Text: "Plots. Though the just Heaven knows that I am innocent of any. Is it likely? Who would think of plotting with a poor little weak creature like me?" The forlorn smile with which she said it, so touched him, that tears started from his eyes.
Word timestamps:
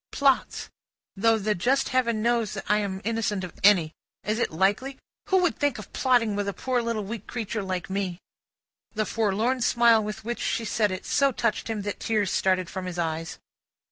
"Plots. 0.11 0.71
Though 1.15 1.37
the 1.37 1.53
just 1.53 1.89
Heaven 1.89 2.23
knows 2.23 2.55
that 2.55 2.65
I 2.67 2.79
am 2.79 3.01
innocent 3.03 3.43
of 3.43 3.53
any. 3.63 3.91
Is 4.23 4.39
it 4.39 4.49
likely? 4.49 4.97
Who 5.29 5.37
would 5.43 5.59
think 5.59 5.77
of 5.77 5.93
plotting 5.93 6.35
with 6.35 6.47
a 6.47 6.53
poor 6.55 6.81
little 6.81 7.03
weak 7.03 7.27
creature 7.27 7.61
like 7.61 7.87
me?" 7.87 8.17
The 8.95 9.05
forlorn 9.05 9.61
smile 9.61 10.03
with 10.03 10.25
which 10.25 10.41
she 10.41 10.65
said 10.65 10.89
it, 10.89 11.05
so 11.05 11.31
touched 11.31 11.67
him, 11.67 11.83
that 11.83 11.99
tears 11.99 12.31
started 12.31 12.67
from 12.67 12.87
his 12.87 12.97
eyes. 12.97 13.37